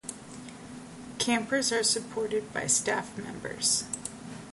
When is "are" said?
1.71-1.83